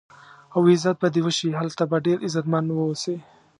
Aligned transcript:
او 0.53 0.61
عزت 0.71 0.95
به 1.01 1.07
دې 1.15 1.21
وشي، 1.25 1.49
هلته 1.59 1.83
به 1.89 1.97
ډېر 2.05 2.17
عزتمن 2.25 2.65
و 2.69 2.77
اوسې. 2.87 3.15